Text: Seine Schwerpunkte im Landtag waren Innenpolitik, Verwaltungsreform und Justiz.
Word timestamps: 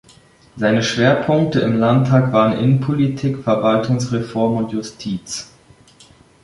Seine 0.57 0.81
Schwerpunkte 0.81 1.59
im 1.59 1.77
Landtag 1.77 2.33
waren 2.33 2.57
Innenpolitik, 2.57 3.43
Verwaltungsreform 3.43 4.57
und 4.57 4.71
Justiz. 4.71 5.51